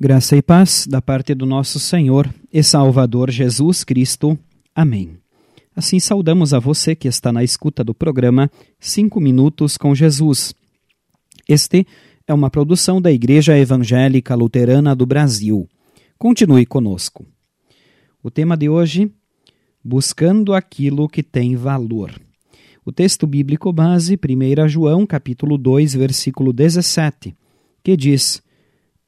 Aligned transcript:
Graça 0.00 0.36
e 0.36 0.42
paz 0.42 0.86
da 0.88 1.02
parte 1.02 1.34
do 1.34 1.44
nosso 1.44 1.80
Senhor 1.80 2.32
e 2.52 2.62
Salvador 2.62 3.32
Jesus 3.32 3.82
Cristo. 3.82 4.38
Amém. 4.72 5.18
Assim 5.74 5.98
saudamos 5.98 6.54
a 6.54 6.60
você 6.60 6.94
que 6.94 7.08
está 7.08 7.32
na 7.32 7.42
escuta 7.42 7.82
do 7.82 7.92
programa 7.92 8.48
Cinco 8.78 9.20
Minutos 9.20 9.76
com 9.76 9.92
Jesus. 9.96 10.54
Este 11.48 11.84
é 12.28 12.32
uma 12.32 12.48
produção 12.48 13.02
da 13.02 13.10
Igreja 13.10 13.58
Evangélica 13.58 14.36
Luterana 14.36 14.94
do 14.94 15.04
Brasil. 15.04 15.68
Continue 16.16 16.64
conosco. 16.64 17.26
O 18.22 18.30
tema 18.30 18.56
de 18.56 18.68
hoje: 18.68 19.10
Buscando 19.82 20.54
aquilo 20.54 21.08
que 21.08 21.24
tem 21.24 21.56
valor. 21.56 22.14
O 22.84 22.92
texto 22.92 23.26
bíblico 23.26 23.72
base, 23.72 24.16
1 24.16 24.68
João, 24.68 25.04
capítulo 25.04 25.58
2, 25.58 25.94
versículo 25.94 26.52
17, 26.52 27.36
que 27.82 27.96
diz: 27.96 28.40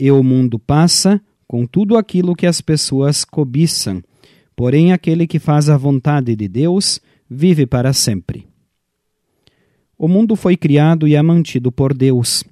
e 0.00 0.10
o 0.10 0.22
mundo 0.22 0.58
passa 0.58 1.20
com 1.46 1.66
tudo 1.66 1.98
aquilo 1.98 2.34
que 2.34 2.46
as 2.46 2.62
pessoas 2.62 3.22
cobiçam, 3.22 4.02
porém 4.56 4.92
aquele 4.92 5.26
que 5.26 5.38
faz 5.38 5.68
a 5.68 5.76
vontade 5.76 6.34
de 6.34 6.48
Deus 6.48 6.98
vive 7.28 7.66
para 7.66 7.92
sempre. 7.92 8.46
O 9.98 10.08
mundo 10.08 10.34
foi 10.34 10.56
criado 10.56 11.06
e 11.06 11.14
é 11.14 11.20
mantido 11.20 11.70
por 11.70 11.92
Deus. 11.92 12.42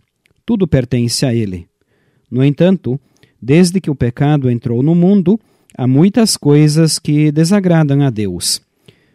Tudo 0.45 0.69
pertence 0.69 1.25
a 1.25 1.33
Ele. 1.33 1.67
No 2.31 2.45
entanto, 2.45 3.01
desde 3.41 3.81
que 3.81 3.91
o 3.91 3.95
pecado 3.95 4.51
entrou 4.51 4.83
no 4.83 4.95
mundo, 4.95 5.41
há 5.75 5.87
muitas 5.87 6.37
coisas 6.37 6.99
que 6.99 7.33
desagradam 7.33 8.03
a 8.03 8.11
Deus. 8.11 8.61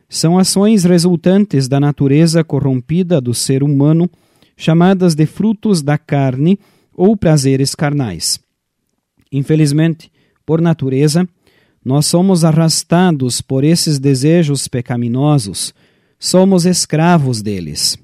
São 0.09 0.39
ações 0.39 0.83
resultantes 0.83 1.67
da 1.67 1.79
natureza 1.79 2.43
corrompida 2.43 3.21
do 3.21 3.33
ser 3.33 3.61
humano, 3.61 4.09
chamadas 4.57 5.13
de 5.13 5.27
frutos 5.27 5.83
da 5.83 5.97
carne 5.99 6.57
ou 6.95 7.17
prazeres 7.17 7.75
carnais. 7.75 8.39
Infelizmente, 9.31 10.11
por 10.45 10.61
natureza, 10.61 11.27
nós 11.83 12.05
somos 12.05 12.45
arrastados 12.45 13.41
por 13.41 13.63
esses 13.63 13.99
desejos 13.99 14.67
pecaminosos, 14.67 15.73
somos 16.17 16.65
escravos 16.65 17.41
deles. 17.41 17.97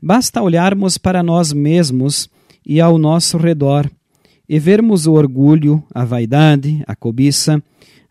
Basta 0.00 0.42
olharmos 0.42 0.96
para 0.96 1.22
nós 1.22 1.52
mesmos 1.52 2.28
e 2.64 2.80
ao 2.80 2.98
nosso 2.98 3.36
redor 3.36 3.90
e 4.48 4.58
vermos 4.58 5.06
o 5.06 5.12
orgulho, 5.12 5.82
a 5.94 6.04
vaidade, 6.04 6.82
a 6.86 6.96
cobiça, 6.96 7.62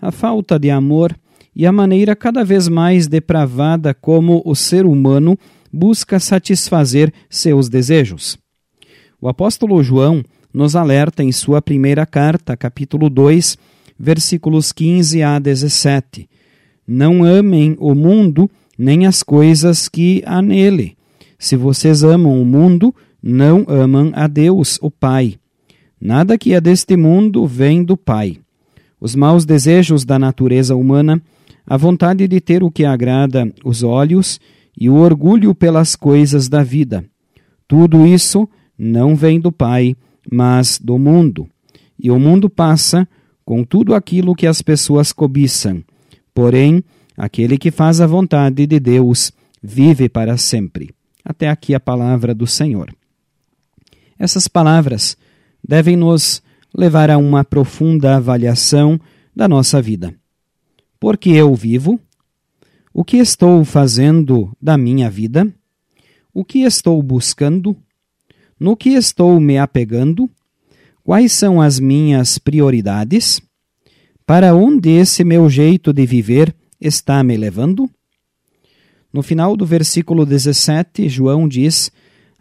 a 0.01 0.11
falta 0.11 0.57
de 0.57 0.69
amor 0.69 1.15
e 1.55 1.65
a 1.65 1.71
maneira 1.71 2.15
cada 2.15 2.43
vez 2.43 2.67
mais 2.67 3.07
depravada 3.07 3.93
como 3.93 4.41
o 4.45 4.55
ser 4.55 4.85
humano 4.85 5.37
busca 5.71 6.19
satisfazer 6.19 7.13
seus 7.29 7.67
desejos. 7.67 8.37
O 9.21 9.27
apóstolo 9.27 9.83
João 9.83 10.23
nos 10.53 10.77
alerta 10.77 11.21
em 11.21 11.31
sua 11.33 11.61
primeira 11.61 12.05
carta, 12.05 12.55
capítulo 12.55 13.09
2, 13.09 13.57
versículos 13.99 14.71
15 14.71 15.21
a 15.21 15.37
17. 15.37 16.29
Não 16.87 17.21
amem 17.21 17.75
o 17.79 17.93
mundo 17.93 18.49
nem 18.77 19.05
as 19.05 19.21
coisas 19.21 19.89
que 19.89 20.23
há 20.25 20.41
nele. 20.41 20.95
Se 21.37 21.57
vocês 21.57 22.01
amam 22.01 22.41
o 22.41 22.45
mundo, 22.45 22.95
não 23.21 23.65
amam 23.67 24.09
a 24.15 24.25
Deus, 24.25 24.79
o 24.81 24.89
Pai. 24.89 25.35
Nada 25.99 26.37
que 26.37 26.53
é 26.53 26.61
deste 26.61 26.95
mundo 26.95 27.45
vem 27.45 27.83
do 27.83 27.97
Pai. 27.97 28.37
Os 29.01 29.15
maus 29.15 29.43
desejos 29.43 30.05
da 30.05 30.17
natureza 30.17 30.77
humana, 30.77 31.21
a 31.67 31.75
vontade 31.75 32.25
de 32.25 32.39
ter 32.39 32.63
o 32.63 32.71
que 32.71 32.85
agrada 32.85 33.51
os 33.65 33.83
olhos 33.83 34.39
e 34.79 34.89
o 34.89 34.95
orgulho 34.95 35.53
pelas 35.53 35.93
coisas 35.93 36.47
da 36.47 36.63
vida. 36.63 37.03
Tudo 37.67 38.07
isso 38.07 38.47
não 38.79 39.13
vem 39.13 39.41
do 39.41 39.51
Pai, 39.51 39.93
mas 40.31 40.79
do 40.79 40.97
mundo. 40.97 41.49
E 41.99 42.09
o 42.09 42.17
mundo 42.17 42.49
passa 42.49 43.05
com 43.43 43.65
tudo 43.65 43.93
aquilo 43.93 44.33
que 44.33 44.47
as 44.47 44.61
pessoas 44.61 45.11
cobiçam. 45.11 45.83
Porém, 46.33 46.81
aquele 47.17 47.57
que 47.57 47.71
faz 47.71 47.99
a 47.99 48.07
vontade 48.07 48.65
de 48.65 48.79
Deus 48.79 49.33
vive 49.61 50.07
para 50.07 50.37
sempre. 50.37 50.91
Até 51.25 51.49
aqui 51.49 51.75
a 51.75 51.79
palavra 51.79 52.33
do 52.33 52.47
Senhor. 52.47 52.95
Essas 54.17 54.47
palavras 54.47 55.17
devem 55.67 55.97
nos 55.97 56.41
levar 56.73 57.09
a 57.09 57.17
uma 57.17 57.43
profunda 57.43 58.15
avaliação 58.15 58.99
da 59.35 59.47
nossa 59.47 59.81
vida. 59.81 60.13
Por 60.99 61.17
que 61.17 61.31
eu 61.31 61.53
vivo? 61.53 61.99
O 62.93 63.03
que 63.03 63.17
estou 63.17 63.65
fazendo 63.65 64.55
da 64.61 64.77
minha 64.77 65.09
vida? 65.09 65.47
O 66.33 66.45
que 66.45 66.59
estou 66.59 67.01
buscando? 67.03 67.75
No 68.59 68.75
que 68.75 68.89
estou 68.89 69.39
me 69.39 69.57
apegando? 69.57 70.29
Quais 71.03 71.31
são 71.31 71.61
as 71.61 71.79
minhas 71.79 72.37
prioridades? 72.37 73.41
Para 74.25 74.53
onde 74.53 74.89
esse 74.89 75.23
meu 75.23 75.49
jeito 75.49 75.93
de 75.93 76.05
viver 76.05 76.53
está 76.79 77.23
me 77.23 77.37
levando? 77.37 77.89
No 79.11 79.23
final 79.23 79.55
do 79.55 79.65
versículo 79.65 80.25
17, 80.25 81.07
João 81.07 81.47
diz: 81.47 81.91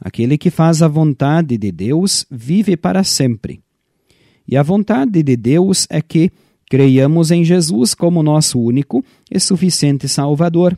Aquele 0.00 0.36
que 0.36 0.50
faz 0.50 0.82
a 0.82 0.88
vontade 0.88 1.56
de 1.56 1.72
Deus 1.72 2.26
vive 2.30 2.76
para 2.76 3.04
sempre. 3.04 3.60
E 4.46 4.56
a 4.56 4.62
vontade 4.62 5.22
de 5.22 5.36
Deus 5.36 5.86
é 5.88 6.02
que 6.02 6.30
creiamos 6.68 7.30
em 7.30 7.44
Jesus 7.44 7.94
como 7.94 8.22
nosso 8.22 8.60
único 8.60 9.04
e 9.30 9.38
suficiente 9.38 10.08
Salvador. 10.08 10.76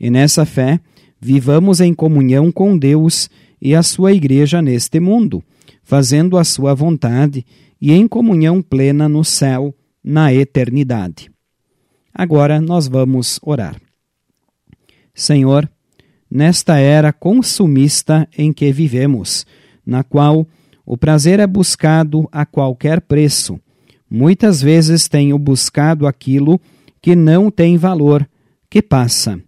E 0.00 0.08
nessa 0.08 0.46
fé, 0.46 0.80
vivamos 1.20 1.80
em 1.80 1.92
comunhão 1.92 2.50
com 2.52 2.78
Deus 2.78 3.28
e 3.60 3.74
a 3.74 3.82
sua 3.82 4.12
igreja 4.12 4.62
neste 4.62 5.00
mundo, 5.00 5.42
fazendo 5.82 6.36
a 6.36 6.44
sua 6.44 6.74
vontade 6.74 7.44
e 7.80 7.92
em 7.92 8.06
comunhão 8.06 8.60
plena 8.60 9.08
no 9.08 9.24
céu, 9.24 9.74
na 10.02 10.32
eternidade. 10.32 11.30
Agora 12.14 12.60
nós 12.60 12.88
vamos 12.88 13.38
orar. 13.42 13.80
Senhor, 15.14 15.68
nesta 16.30 16.78
era 16.78 17.12
consumista 17.12 18.28
em 18.36 18.52
que 18.52 18.72
vivemos, 18.72 19.46
na 19.84 20.02
qual 20.02 20.46
o 20.84 20.96
prazer 20.96 21.40
é 21.40 21.46
buscado 21.46 22.28
a 22.30 22.46
qualquer 22.46 23.00
preço, 23.00 23.60
muitas 24.10 24.62
vezes 24.62 25.08
tenho 25.08 25.38
buscado 25.38 26.06
aquilo 26.06 26.60
que 27.00 27.14
não 27.14 27.50
tem 27.50 27.76
valor, 27.76 28.28
que 28.70 28.80
passa. 28.82 29.40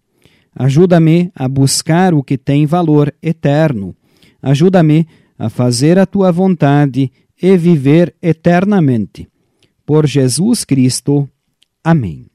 Ajuda-me 0.54 1.30
a 1.34 1.48
buscar 1.48 2.14
o 2.14 2.22
que 2.22 2.36
tem 2.36 2.66
valor 2.66 3.14
eterno 3.22 3.94
Ajuda-me 4.42 5.06
a 5.38 5.48
fazer 5.48 5.98
a 5.98 6.06
tua 6.06 6.30
vontade 6.30 7.10
e 7.40 7.56
viver 7.56 8.14
eternamente. 8.20 9.28
Por 9.86 10.06
Jesus 10.06 10.64
Cristo. 10.64 11.28
Amém. 11.82 12.26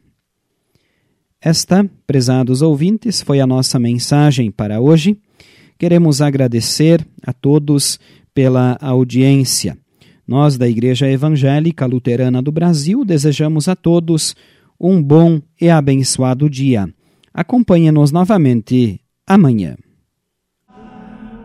Esta, 1.40 1.88
prezados 2.08 2.64
ouvintes, 2.64 3.22
foi 3.22 3.40
a 3.40 3.46
nossa 3.46 3.78
mensagem 3.78 4.50
para 4.50 4.82
hoje. 4.82 5.18
Queremos 5.78 6.22
agradecer 6.22 7.06
a 7.22 7.32
todos 7.32 8.00
pela 8.34 8.78
audiência. 8.82 9.78
Nós, 10.28 10.58
da 10.58 10.68
Igreja 10.68 11.08
Evangélica 11.08 11.86
Luterana 11.86 12.42
do 12.42 12.52
Brasil, 12.52 13.06
desejamos 13.06 13.68
a 13.68 13.76
todos 13.76 14.36
um 14.80 15.02
bom 15.02 15.40
e 15.62 15.70
abençoado 15.70 16.50
dia. 16.50 16.90
Acompanhe-nos 17.32 18.12
novamente 18.12 19.00
amanhã. 19.28 19.76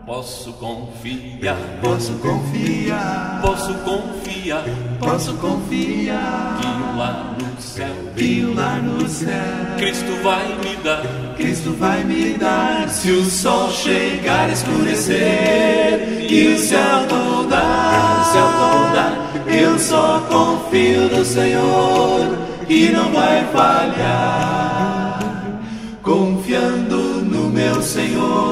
Posso 0.07 0.53
confiar, 0.55 1.57
posso 1.83 2.13
confiar, 2.15 3.41
posso 3.43 3.75
confiar, 3.75 4.65
posso 4.99 5.35
confiar 5.35 6.59
que 6.59 6.99
lá 6.99 7.37
no 7.39 7.63
céu, 7.63 7.95
que 8.17 8.43
lá 8.43 8.77
no 8.77 9.09
céu, 9.09 9.77
Cristo 9.77 10.23
vai 10.23 10.47
me 10.59 10.77
dar, 10.83 11.03
Cristo 11.37 11.73
vai 11.79 12.03
me 12.05 12.35
dar. 12.35 12.89
Se 12.89 13.11
o 13.11 13.25
sol 13.25 13.71
chegar 13.71 14.49
a 14.49 14.53
escurecer 14.53 16.27
e 16.29 16.55
o 16.55 16.59
céu 16.59 17.07
toldar, 17.07 18.21
o 18.21 18.25
céu 18.33 18.49
toldar, 18.59 19.33
eu 19.47 19.79
só 19.79 20.21
confio 20.29 21.09
no 21.09 21.25
Senhor 21.25 22.39
e 22.69 22.89
não 22.89 23.13
vai 23.13 23.45
falhar. 23.53 25.21
Confiando 26.03 26.97
no 27.25 27.51
meu 27.51 27.81
Senhor 27.83 28.50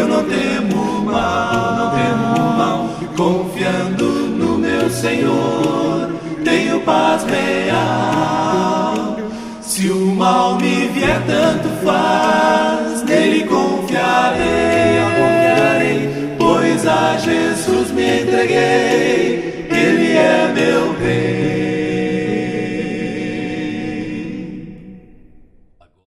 eu 0.00 0.08
não 0.08 0.24
temo 0.24 1.02
mal, 1.04 1.76
não 1.76 1.90
temo 1.90 2.56
mal, 2.56 2.88
confiando 3.16 4.06
no 4.06 4.56
meu 4.56 4.88
Senhor, 4.88 6.10
tenho 6.42 6.80
paz 6.80 7.22
real. 7.24 9.16
Se 9.60 9.88
o 9.88 10.06
mal 10.14 10.56
me 10.56 10.88
vier, 10.88 11.22
tanto 11.26 11.68
faz, 11.84 13.02
nele 13.02 13.44
confiarei, 13.44 15.00
confiarei, 15.18 16.34
pois 16.38 16.86
a 16.86 17.18
Jesus 17.18 17.90
me 17.90 18.22
entreguei, 18.22 19.66
ele 19.70 20.16
é 20.16 20.52
meu 20.54 20.98
rei. 20.98 21.29